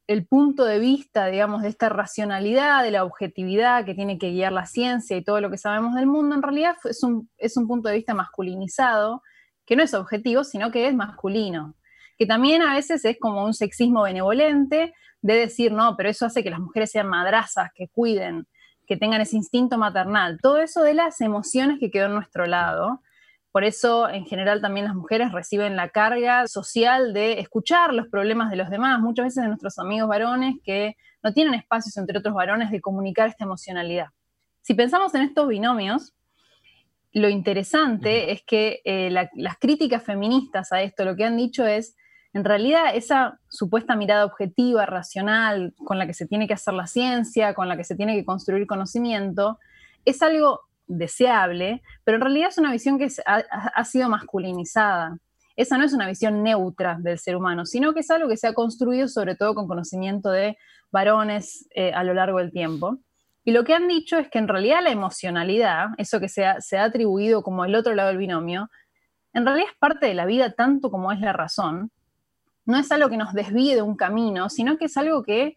[0.06, 4.52] el punto de vista, digamos, de esta racionalidad, de la objetividad que tiene que guiar
[4.52, 7.66] la ciencia y todo lo que sabemos del mundo, en realidad es un, es un
[7.66, 9.22] punto de vista masculinizado,
[9.64, 11.74] que no es objetivo, sino que es masculino,
[12.18, 16.44] que también a veces es como un sexismo benevolente, de decir, no, pero eso hace
[16.44, 18.46] que las mujeres sean madrazas, que cuiden,
[18.86, 20.38] que tengan ese instinto maternal.
[20.42, 23.00] Todo eso de las emociones que quedó en nuestro lado.
[23.54, 28.50] Por eso, en general, también las mujeres reciben la carga social de escuchar los problemas
[28.50, 28.98] de los demás.
[28.98, 33.28] Muchas veces de nuestros amigos varones que no tienen espacios entre otros varones de comunicar
[33.28, 34.08] esta emocionalidad.
[34.60, 36.14] Si pensamos en estos binomios,
[37.12, 41.96] lo interesante es que eh, las críticas feministas a esto lo que han dicho es,
[42.32, 46.88] en realidad esa supuesta mirada objetiva, racional, con la que se tiene que hacer la
[46.88, 49.60] ciencia, con la que se tiene que construir conocimiento,
[50.04, 55.18] es algo deseable, pero en realidad es una visión que ha, sido masculinizada.
[55.56, 58.48] Esa no es una visión neutra del ser humano, sino que es algo que se
[58.48, 60.56] ha construido sobre todo con conocimiento de
[60.90, 62.98] varones eh, a lo largo del tiempo.
[63.44, 66.60] Y lo que han dicho es que en realidad la emocionalidad, eso que se ha,
[66.60, 68.70] se ha atribuido como el otro lado del binomio,
[69.32, 71.90] en realidad es parte de la vida tanto como es la razón,
[72.66, 75.56] no es algo que nos desvíe de un camino, sino que es algo que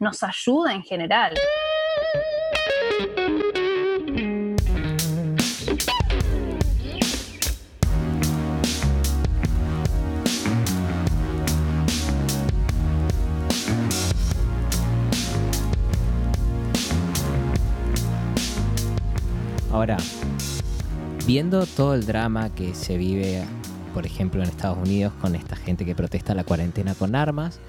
[0.00, 1.34] nos ayuda en general.
[19.78, 19.96] Ahora,
[21.24, 23.44] viendo todo el drama que se vive,
[23.94, 27.60] por ejemplo, en Estados Unidos con esta gente que protesta la cuarentena con armas,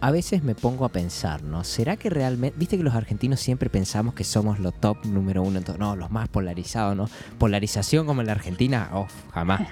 [0.00, 1.64] a veces me pongo a pensar, ¿no?
[1.64, 5.60] ¿Será que realmente, viste que los argentinos siempre pensamos que somos los top número uno,
[5.78, 7.10] no, los más polarizados, ¿no?
[7.36, 9.68] Polarización como en la Argentina, oh, jamás.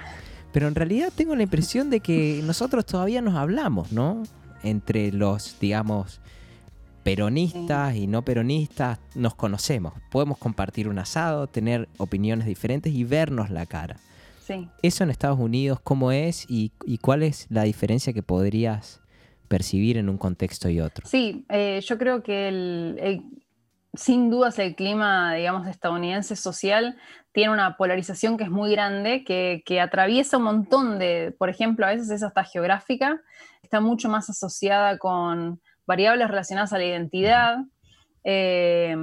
[0.51, 4.21] Pero en realidad tengo la impresión de que nosotros todavía nos hablamos, ¿no?
[4.61, 6.19] Entre los, digamos,
[7.03, 9.93] peronistas y no peronistas, nos conocemos.
[10.09, 13.97] Podemos compartir un asado, tener opiniones diferentes y vernos la cara.
[14.45, 14.67] Sí.
[14.81, 19.03] Eso en Estados Unidos, ¿cómo es y, y cuál es la diferencia que podrías
[19.53, 21.05] percibir en un contexto y otro.
[21.07, 23.21] Sí, eh, yo creo que el,
[23.93, 26.97] sin dudas el clima, digamos, estadounidense social
[27.33, 31.89] tiene una polarización que es muy grande, que, atraviesa un montón de, por ejemplo, a
[31.89, 33.21] veces es hasta geográfica,
[33.61, 37.57] está mucho más asociada con variables relacionadas a la identidad,
[38.23, 38.95] eh,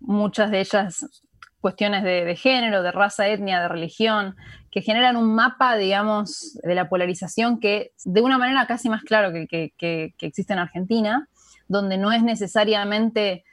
[0.00, 1.22] muchas de ellas
[1.62, 4.36] cuestiones de, género, de raza, etnia, de religión,
[4.70, 9.32] que generan un mapa, digamos, de la polarización que de una manera casi más claro
[9.32, 9.72] que,
[10.18, 11.28] existe en Argentina,
[11.68, 13.44] donde no es necesariamente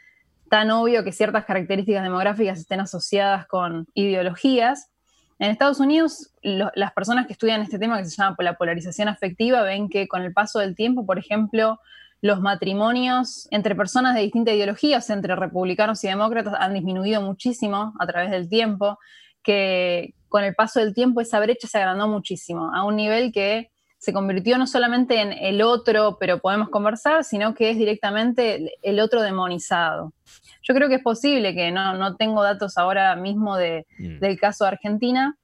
[0.50, 4.90] tan obvio que ciertas características demográficas estén asociadas con ideologías.
[5.38, 9.62] En Estados Unidos, las personas que estudian este tema que se llama la polarización afectiva
[9.62, 11.80] ven que con el paso del tiempo, por ejemplo,
[12.22, 18.08] los matrimonios entre personas de distintas ideologías, entre republicanos y demócratas, han disminuido muchísimo a
[18.08, 18.98] través del tiempo,
[19.44, 23.72] que con el paso del tiempo esa brecha se agrandó muchísimo, a un nivel que
[23.98, 29.00] se convirtió no solamente en el otro, pero podemos conversar, sino que es directamente el
[29.02, 30.14] otro demonizado.
[30.64, 34.20] Yo creo que es posible, que no, tengo datos ahora mismo mm.
[34.20, 35.38] del caso de Argentina,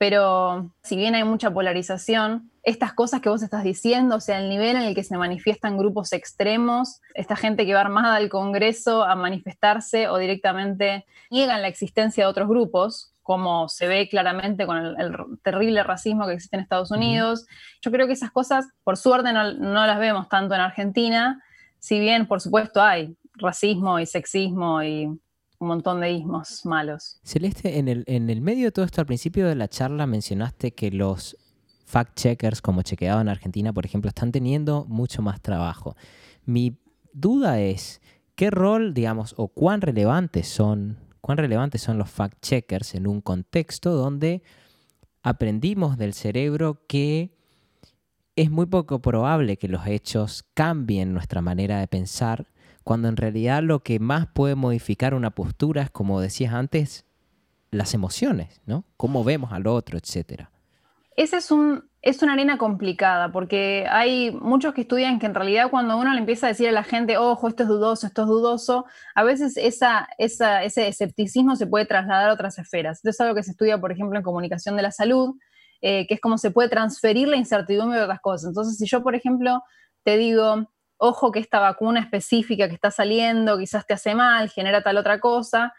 [0.00, 4.48] pero si bien hay mucha polarización, estas cosas que vos estás diciendo, o sea, el
[4.48, 9.04] nivel en el que se manifiestan grupos extremos, esta gente que va armada al Congreso
[9.04, 14.78] a manifestarse o directamente niegan la existencia de otros grupos, como se ve claramente con
[14.78, 17.46] el, terrible racismo que existe en Estados Unidos.
[17.82, 21.44] Yo creo que esas cosas, por suerte, no, no las vemos tanto en Argentina,
[21.78, 25.20] si bien, por supuesto, hay racismo y sexismo y
[25.60, 27.20] un montón de ismos malos.
[27.22, 27.88] Celeste, en
[28.30, 31.36] el, medio de todo esto, al principio de la charla mencionaste que los
[31.86, 35.96] fact-checkers, como chequeado en Argentina, por ejemplo, están teniendo mucho más trabajo.
[36.46, 36.78] Mi
[37.12, 38.00] duda es,
[38.36, 43.92] ¿qué rol, digamos, o cuán relevantes son, cuán relevantes son los fact-checkers en un contexto
[43.92, 44.42] donde
[45.22, 47.36] aprendimos del cerebro que
[48.34, 52.46] es muy poco probable que los hechos cambien nuestra manera de pensar
[52.84, 57.04] cuando en realidad lo que más puede modificar una postura es, como decías antes,
[57.70, 58.84] las emociones, ¿no?
[58.96, 60.50] Cómo vemos al otro, etcétera.
[61.16, 65.70] Esa es, un, es una arena complicada, porque hay muchos que estudian que en realidad
[65.70, 68.28] cuando uno le empieza a decir a la gente, ojo, esto es dudoso, esto es
[68.28, 72.98] dudoso, a veces esa, ese escepticismo se puede trasladar a otras esferas.
[72.98, 75.36] Esto es algo que se estudia, por ejemplo, en comunicación de la salud,
[75.82, 78.48] eh, que es cómo se puede transferir la incertidumbre de otras cosas.
[78.48, 79.62] Entonces, si yo, por ejemplo,
[80.04, 84.82] te digo, ojo que esta vacuna específica que está saliendo quizás te hace mal, genera
[84.82, 85.72] tal otra cosa,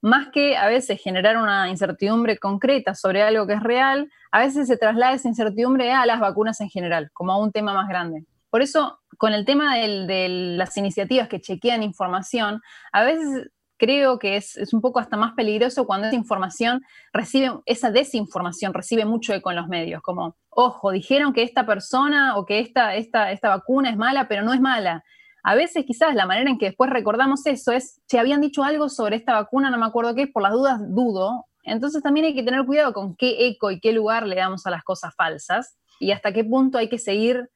[0.00, 4.66] más que a veces generar una incertidumbre concreta sobre algo que es real, a veces
[4.66, 8.24] se traslada esa incertidumbre a las vacunas en general, como a un tema más grande.
[8.50, 12.60] Por eso, con el tema de las iniciativas que chequean información,
[12.92, 13.50] a veces
[13.82, 19.04] creo que es, un poco hasta más peligroso cuando esa información recibe, esa desinformación recibe
[19.04, 23.32] mucho eco en los medios, como, ojo, dijeron que esta persona o que esta, esta,
[23.32, 25.02] esta vacuna es mala, pero no es mala.
[25.42, 28.88] A veces quizás la manera en que después recordamos eso es, si habían dicho algo
[28.88, 31.46] sobre esta vacuna, no me acuerdo qué, por las dudas dudo.
[31.64, 34.70] Entonces también hay que tener cuidado con qué eco y qué lugar le damos a
[34.70, 37.50] las cosas falsas y hasta qué punto hay que seguir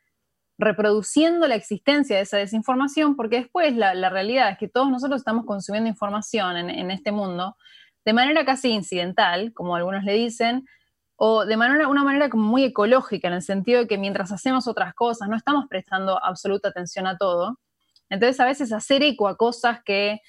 [0.59, 5.45] reproduciendo la existencia de esa desinformación, porque después la, realidad es que todos nosotros estamos
[5.45, 7.57] consumiendo información en, este mundo
[8.05, 10.67] de manera casi incidental, como algunos le dicen,
[11.17, 14.69] o de manera, una manera como muy ecológica, en el sentido de que mientras hacemos
[14.69, 17.59] otras cosas no estamos prestando absoluta atención a todo.
[18.09, 20.21] Entonces a veces hacer eco a cosas que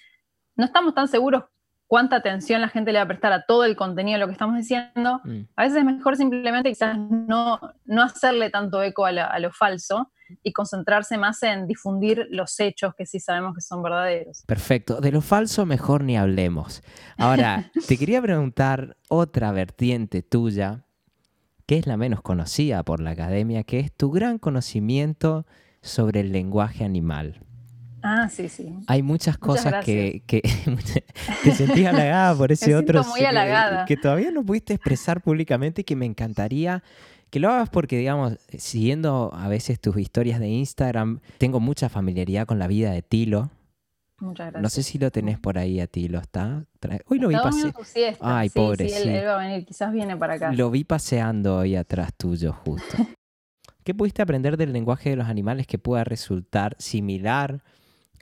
[0.55, 1.43] no estamos tan seguros
[1.87, 4.33] cuánta atención la gente le va a prestar a todo el contenido de lo que
[4.33, 5.41] estamos diciendo, mm.
[5.55, 10.11] a veces es mejor simplemente quizás no, no hacerle tanto eco a, a, lo falso
[10.43, 14.43] y concentrarse más en difundir los hechos que sí sabemos que son verdaderos.
[14.45, 14.99] Perfecto.
[14.99, 16.83] De lo falso mejor ni hablemos.
[17.17, 20.83] Ahora, te quería preguntar otra vertiente tuya,
[21.65, 25.45] que es la menos conocida por la academia, que es tu gran conocimiento
[25.81, 27.39] sobre el lenguaje animal.
[28.01, 28.73] Ah, sí, sí.
[28.87, 30.41] Hay muchas cosas que, que
[31.43, 33.03] te sentís halagada por ese otro.
[33.03, 33.85] Muy halagada.
[33.85, 36.83] Que, que, todavía no pudiste expresar públicamente y que me encantaría
[37.29, 42.45] que lo hagas porque, digamos, siguiendo a veces tus historias de Instagram, tengo mucha familiaridad
[42.45, 43.51] con la vida de Tilo.
[44.19, 44.63] Muchas gracias.
[44.63, 46.65] No sé si lo tenés por ahí a ti, ¿lo está?
[47.07, 47.79] Hoy lo vi paseando.
[48.21, 48.89] Ay, pobre.
[48.89, 50.53] Sí, Él, va a venir, quizás viene para acá.
[50.53, 52.97] Lo vi paseando ahí atrás tuyo, justo.
[53.83, 57.63] ¿Qué pudiste aprender del lenguaje de los animales que pueda resultar similar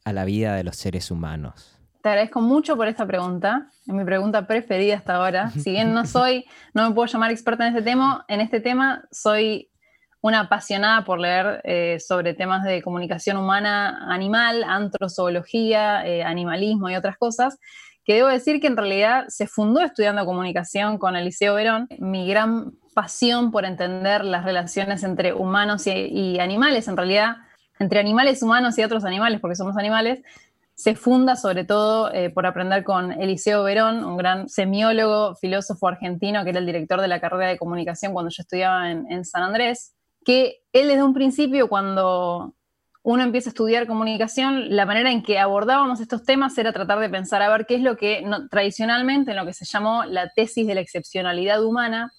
[0.06, 1.78] a la vida de los seres humanos?
[2.02, 3.70] Te agradezco mucho por esta pregunta.
[3.86, 5.50] Es mi pregunta preferida hasta ahora.
[5.60, 9.04] Si bien no soy, no me puedo llamar experta en este tema, en este tema
[9.12, 9.70] soy
[10.22, 16.96] una apasionada por leer eh, sobre temas de comunicación humana animal, antrozoología, eh, animalismo y
[16.96, 17.60] otras cosas,
[18.04, 21.88] que debo decir que en realidad se fundó estudiando comunicación con Eliseo Verón.
[22.00, 27.38] Mi gran pasión por entender las relaciones entre humanos y, animales, en realidad
[27.80, 30.22] entre animales humanos y otros animales, porque somos animales,
[30.76, 36.44] se funda sobre todo eh, por aprender con Eliseo Verón, un gran semiólogo, filósofo argentino,
[36.44, 39.96] que era el director de la carrera de comunicación cuando yo estudiaba en San Andrés
[40.26, 42.56] que él desde un principio, cuando
[43.04, 47.08] uno empieza a estudiar comunicación, la manera en que abordábamos estos temas era tratar de
[47.08, 50.66] pensar a ver qué es lo que tradicionalmente en lo que se llamó la tesis
[50.66, 52.12] de la excepcionalidad humana,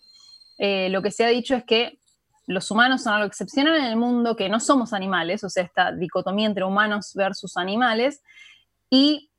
[0.59, 1.99] eh, lo que se ha dicho es que
[2.47, 5.93] los humanos son algo excepcional en el mundo, que no somos animales, o sea, esta
[5.93, 8.23] dicotomía entre humanos versus animales,
[8.89, 9.31] y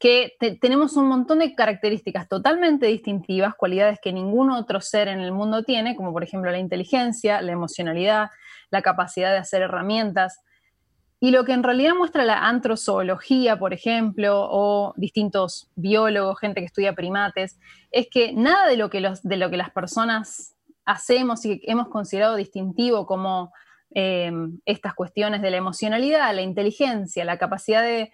[0.00, 5.30] que tenemos un montón de características totalmente distintivas, cualidades que ningún otro ser en el
[5.30, 8.30] mundo tiene, como por ejemplo la inteligencia, la emocionalidad,
[8.70, 10.40] la capacidad de hacer herramientas.
[11.20, 16.66] Y lo que en realidad muestra la antrozoología, por ejemplo, o distintos biólogos, gente que
[16.66, 17.58] estudia primates,
[17.90, 20.56] es que nada de lo que, los, de lo que las personas
[20.90, 23.52] hacemos y que hemos considerado distintivo como
[23.92, 28.12] Em, estas cuestiones de la emocionalidad, la inteligencia, la capacidad de,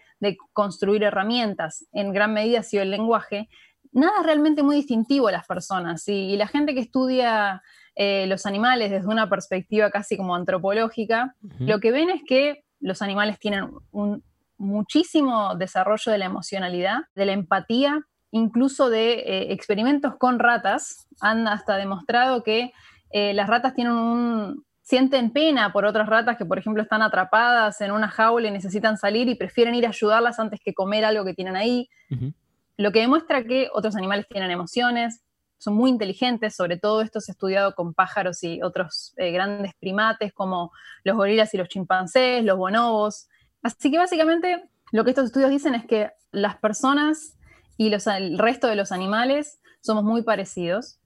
[0.55, 3.51] construir herramientas, en gran medida ha sido el lenguaje,
[3.93, 6.09] nada es realmente muy distintivo a las personas.
[6.09, 7.63] Y, la gente que estudia
[7.95, 13.03] eh, los animales desde una perspectiva casi como antropológica, lo que ven es que los
[13.03, 14.25] animales tienen un
[14.57, 21.07] muchísimo desarrollo de la emocionalidad, de la empatía, incluso de eh, experimentos con ratas.
[21.21, 22.73] Han hasta demostrado que
[23.11, 27.81] eh, las ratas tienen un, sienten pena por otras ratas que, por ejemplo, están atrapadas
[27.81, 31.25] en una jaula y necesitan salir y prefieren ir a ayudarlas antes que comer algo
[31.25, 31.89] que tienen ahí.
[32.77, 35.23] Lo que demuestra que otros animales tienen emociones,
[35.59, 39.73] son muy inteligentes, sobre todo esto se ha estudiado con pájaros y otros eh, grandes
[39.81, 40.71] primates como
[41.03, 43.29] los gorilas y los chimpancés, los bonobos.
[43.63, 47.36] Así que básicamente lo que estos estudios dicen es que las personas
[47.77, 50.99] y los, el resto de los animales somos muy parecidos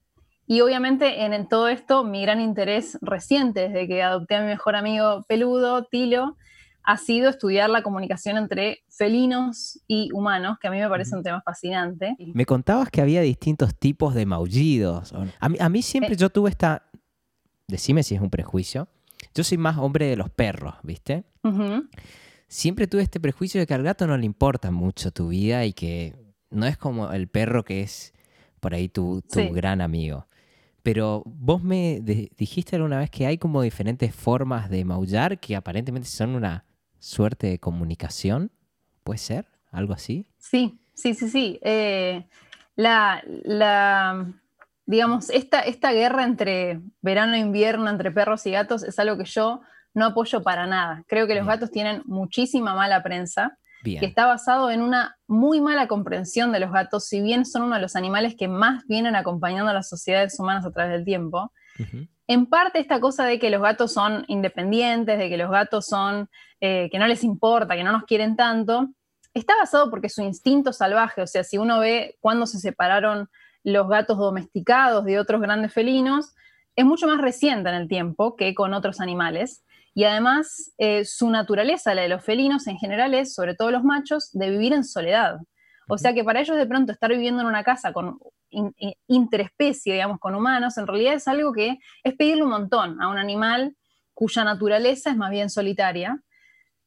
[0.51, 4.75] y obviamente en, todo esto mi gran interés reciente desde que adopté a mi mejor
[4.75, 6.35] amigo peludo, Tilo,
[6.83, 11.23] ha sido estudiar la comunicación entre felinos y humanos, que a mí me parece un
[11.23, 12.17] tema fascinante.
[12.33, 15.13] Me contabas que había distintos tipos de maullidos.
[15.39, 16.17] A mí, siempre eh.
[16.17, 16.83] yo tuve esta,
[17.65, 18.89] decime si es un prejuicio,
[19.33, 21.23] yo soy más hombre de los perros, ¿viste?
[22.49, 25.71] Siempre tuve este prejuicio de que al gato no le importa mucho tu vida y
[25.71, 26.13] que
[26.51, 28.13] no es como el perro que es
[28.59, 30.27] por ahí tu, gran amigo.
[30.83, 36.07] Pero vos me dijiste alguna vez que hay como diferentes formas de maullar que aparentemente
[36.07, 36.65] son una
[36.99, 38.51] suerte de comunicación.
[39.03, 39.45] ¿Puede ser?
[39.71, 40.27] ¿Algo así?
[40.37, 41.59] Sí, sí, sí, sí.
[41.61, 42.25] Eh,
[42.75, 43.23] la,
[44.85, 49.25] digamos, esta, esta guerra entre verano e invierno, entre perros y gatos, es algo que
[49.25, 49.61] yo
[49.93, 51.03] no apoyo para nada.
[51.07, 55.87] Creo que los gatos tienen muchísima mala prensa que está basado en una muy mala
[55.87, 59.71] comprensión de los gatos, si bien son uno de los animales que más vienen acompañando
[59.71, 61.51] a las sociedades humanas a través del tiempo.
[62.27, 66.29] En parte esta cosa de que los gatos son independientes, de que los gatos son,
[66.59, 68.89] eh, que no les importa, que no nos quieren tanto,
[69.33, 73.29] está basado porque su instinto salvaje, o sea, si uno ve cuándo se separaron
[73.63, 76.33] los gatos domesticados de otros grandes felinos,
[76.75, 79.63] es mucho más reciente en el tiempo que con otros animales.
[79.93, 83.83] Y además, eh, su naturaleza, la de los felinos en general, es, sobre todo los
[83.83, 85.37] machos, de vivir en soledad.
[85.89, 88.17] O sea que para ellos de pronto estar viviendo en una casa con
[89.07, 93.17] interespecie, digamos, con humanos, en realidad es algo que es pedirle un montón a un
[93.17, 93.75] animal
[94.13, 96.21] cuya naturaleza es más bien solitaria.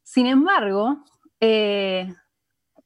[0.03, 1.05] Sin embargo,
[1.41, 2.15] eh,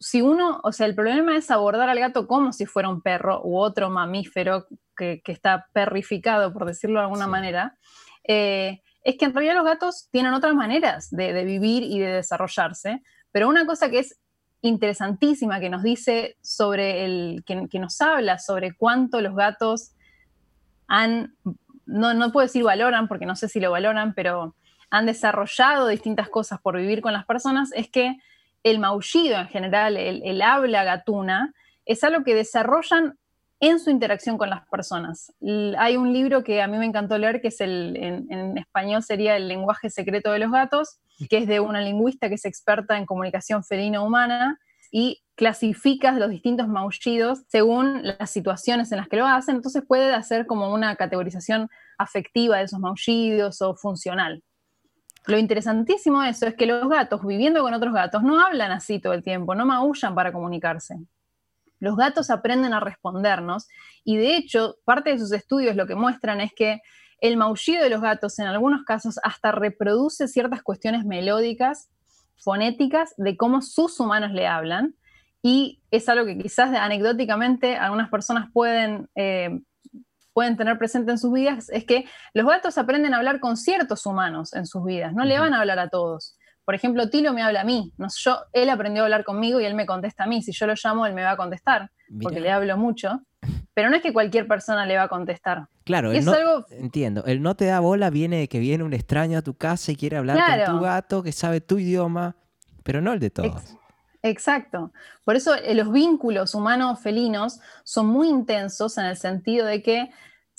[0.01, 3.41] si uno, o sea, el problema es abordar al gato como si fuera un perro
[3.45, 4.67] u otro mamífero
[4.97, 7.77] que, está perrificado, por decirlo de alguna manera,
[8.27, 13.03] eh, es que en realidad los gatos tienen otras maneras de, vivir y de desarrollarse,
[13.33, 14.21] pero una cosa que es
[14.61, 19.93] interesantísima que nos dice sobre el, que, nos habla sobre cuánto los gatos
[20.89, 21.35] han,
[21.87, 24.55] no, no puedo decir valoran, porque no sé si lo valoran, pero
[24.91, 28.19] han desarrollado distintas cosas por vivir con las personas, es que
[28.63, 31.55] el maullido en general, el, el habla gatuna,
[31.87, 33.18] es algo que desarrollan
[33.61, 35.33] en su interacción con las personas.
[35.79, 39.37] Hay un libro que a mí me encantó leer, que es el, en, español sería
[39.37, 43.07] El lenguaje secreto de los gatos, que es de una lingüista que es experta en
[43.07, 44.59] comunicación felino-humana,
[44.91, 50.15] y clasificas los distintos maullidos según las situaciones en las que lo hacen, entonces puede
[50.15, 54.43] hacer como una categorización afectiva de esos maullidos o funcional.
[55.27, 58.99] Lo interesantísimo de eso es que los gatos, viviendo con otros gatos, no hablan así
[58.99, 60.97] todo el tiempo, no maullan para comunicarse.
[61.81, 63.69] Los gatos aprenden a respondernos
[64.05, 66.81] y de hecho parte de sus estudios lo que muestran es que
[67.21, 71.91] el maullido de los gatos en algunos casos hasta reproduce ciertas cuestiones melódicas,
[72.37, 74.95] fonéticas, de cómo sus humanos le hablan
[75.43, 79.61] y es algo que quizás anecdóticamente algunas personas pueden, eh,
[80.33, 84.07] pueden tener presente en sus vidas, es que los gatos aprenden a hablar con ciertos
[84.07, 86.38] humanos en sus vidas, no le van a hablar a todos.
[86.69, 89.65] Por ejemplo, Tilo me habla a mí, no, yo, él aprendió a hablar conmigo y
[89.65, 91.91] él me contesta a mí, si yo lo llamo, él me va a contestar,
[92.21, 93.23] porque le hablo mucho,
[93.73, 95.69] pero no es que cualquier persona le va a contestar.
[95.85, 96.67] Claro, es algo...
[96.69, 99.93] entiendo, el no te da bola viene de que viene un extraño a tu casa
[99.93, 102.37] y quiere hablar con tu gato que sabe tu idioma,
[102.83, 103.75] pero no el de todos.
[104.23, 104.93] Exacto.
[105.25, 110.11] Por eso eh, los vínculos humanos-felinos son muy intensos en el sentido de que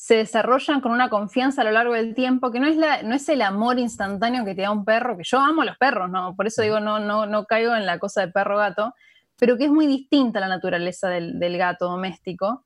[0.09, 3.13] se desarrollan con una confianza a lo largo del tiempo, que no es, la, no
[3.13, 6.09] es el amor instantáneo que te da un perro, que yo amo a los perros,
[6.09, 6.35] ¿no?
[6.35, 8.95] Por eso digo, no, no, no caigo en la cosa de perro-gato,
[9.37, 12.65] pero que es muy distinta a la naturaleza del, gato doméstico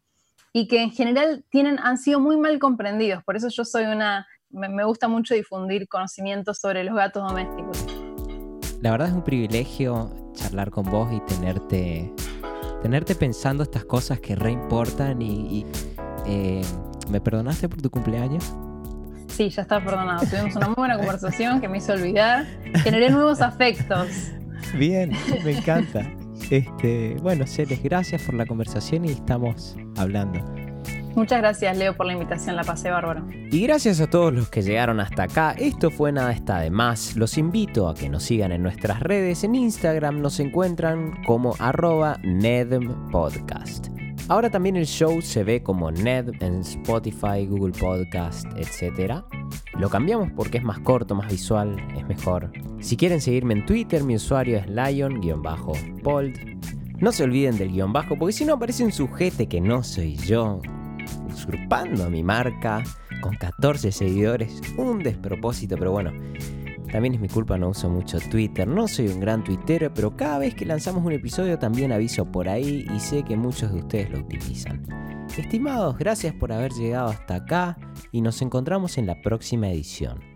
[0.53, 3.21] y que en general tienen, han sido muy mal comprendidos.
[3.25, 7.85] Por eso yo soy una, me gusta mucho difundir conocimientos sobre los gatos domésticos.
[8.81, 12.09] La verdad es un privilegio charlar con vos y tenerte,
[12.81, 15.65] tenerte pensando estas cosas que reimportan y, y
[16.25, 16.61] eh,
[17.09, 18.53] ¿me perdonaste por tu cumpleaños?
[19.27, 20.25] Sí, ya está perdonado.
[20.27, 22.45] Tuvimos una muy buena conversación que me hizo olvidar.
[22.83, 24.07] Generé nuevos afectos.
[24.77, 25.11] Bien,
[25.43, 26.09] me encanta.
[26.49, 30.39] Este, bueno, Celes, gracias por la conversación y estamos hablando.
[31.15, 32.55] Muchas gracias, Leo, por la invitación.
[32.55, 33.27] La pasé bárbaro.
[33.51, 35.55] Y gracias a todos los que llegaron hasta acá.
[35.57, 37.15] Esto fue Nada está de más.
[37.15, 39.43] Los invito a que nos sigan en nuestras redes.
[39.43, 43.89] En Instagram nos encuentran como arroba nedmpodcast.
[44.29, 49.21] Ahora también el show se ve como Ned en Spotify, Google Podcast, etc.
[49.77, 52.49] Lo cambiamos porque es más corto, más visual, es mejor.
[52.79, 56.39] Si quieren seguirme en Twitter, mi usuario es lion-bold.
[56.99, 60.15] No se olviden del guion bajo porque si no aparece un sujeto que no soy
[60.15, 60.61] yo
[61.27, 62.81] usurpando a mi marca
[63.21, 64.61] con 14 seguidores.
[64.77, 66.11] Un despropósito, pero bueno.
[66.93, 70.37] También es mi culpa, no uso mucho Twitter, no soy un gran tuitero, pero cada
[70.37, 74.11] vez que lanzamos un episodio también aviso por ahí y sé que muchos de ustedes
[74.11, 74.85] lo utilizan.
[75.35, 77.79] Estimados, gracias por haber llegado hasta acá
[78.11, 80.32] y nos encontramos en la próxima edición.